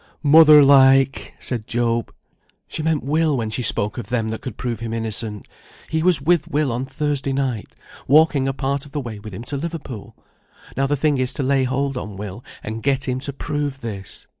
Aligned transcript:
"Mother 0.23 0.63
like!" 0.63 1.35
said 1.37 1.67
Job. 1.67 2.11
"She 2.67 2.81
meant 2.81 3.03
Will, 3.03 3.37
when 3.37 3.51
she 3.51 3.61
spoke 3.61 3.99
of 3.99 4.07
them 4.07 4.29
that 4.29 4.41
could 4.41 4.57
prove 4.57 4.79
him 4.79 4.95
innocent. 4.95 5.47
He 5.91 6.01
was 6.01 6.19
with 6.23 6.47
Will 6.47 6.71
on 6.71 6.85
Thursday 6.87 7.33
night, 7.33 7.75
walking 8.07 8.47
a 8.47 8.53
part 8.53 8.83
of 8.87 8.93
the 8.93 8.99
way 8.99 9.19
with 9.19 9.31
him 9.35 9.43
to 9.43 9.57
Liverpool; 9.57 10.15
now 10.75 10.87
the 10.87 10.97
thing 10.97 11.19
is 11.19 11.33
to 11.33 11.43
lay 11.43 11.65
hold 11.65 11.97
on 11.97 12.17
Will 12.17 12.43
and 12.63 12.81
get 12.81 13.07
him 13.07 13.19
to 13.19 13.31
prove 13.31 13.81
this." 13.81 14.25